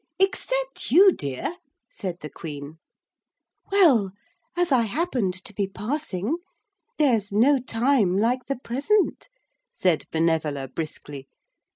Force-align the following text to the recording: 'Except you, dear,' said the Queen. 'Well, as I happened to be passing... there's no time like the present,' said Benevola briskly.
'Except 0.17 0.89
you, 0.89 1.11
dear,' 1.11 1.57
said 1.87 2.21
the 2.21 2.29
Queen. 2.31 2.79
'Well, 3.71 4.13
as 4.57 4.71
I 4.71 4.81
happened 4.81 5.35
to 5.45 5.53
be 5.53 5.67
passing... 5.67 6.37
there's 6.97 7.31
no 7.31 7.59
time 7.59 8.17
like 8.17 8.47
the 8.47 8.57
present,' 8.57 9.29
said 9.71 10.07
Benevola 10.11 10.69
briskly. 10.69 11.27